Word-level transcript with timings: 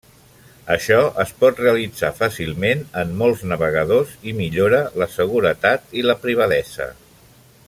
Això 0.75 0.95
es 1.23 1.33
pot 1.43 1.61
realitzar 1.63 2.09
fàcilment 2.21 2.81
en 3.03 3.13
molts 3.21 3.45
navegadors 3.53 4.17
i 4.33 4.37
millora 4.41 4.83
la 5.03 5.13
seguretat 5.21 5.99
i 6.03 6.11
la 6.11 6.21
privadesa. 6.27 6.95